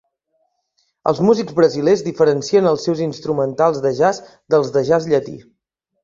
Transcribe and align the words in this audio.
Els 1.09 1.19
músics 1.25 1.55
brasilers 1.57 2.01
diferencien 2.07 2.69
els 2.71 2.85
seus 2.89 3.03
instrumentals 3.07 3.77
de 3.83 3.91
jazz 3.99 4.23
dels 4.55 4.73
del 4.79 4.89
jazz 4.89 5.07
llatí. 5.13 5.35